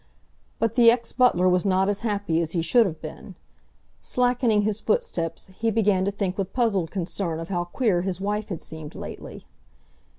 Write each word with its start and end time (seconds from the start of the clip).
But 0.57 0.73
the 0.73 0.89
ex 0.89 1.11
butler 1.11 1.47
was 1.47 1.63
not 1.63 1.87
as 1.87 1.99
happy 1.99 2.41
as 2.41 2.53
he 2.53 2.63
should 2.63 2.87
have 2.87 2.99
been. 3.03 3.35
Slackening 4.01 4.63
his 4.63 4.81
footsteps, 4.81 5.51
he 5.59 5.69
began 5.69 6.05
to 6.05 6.11
think 6.11 6.39
with 6.39 6.53
puzzled 6.53 6.89
concern 6.89 7.39
of 7.39 7.49
how 7.49 7.65
queer 7.65 8.01
his 8.01 8.19
wife 8.19 8.49
had 8.49 8.63
seemed 8.63 8.95
lately. 8.95 9.45